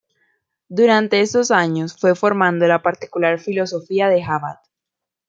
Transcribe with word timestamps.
Durante 0.67 1.21
estos 1.21 1.51
años 1.51 1.95
fue 1.95 2.15
formando 2.15 2.65
la 2.65 2.81
particular 2.81 3.37
filosofía 3.37 4.09
de 4.09 4.23
Jabad. 4.23 4.55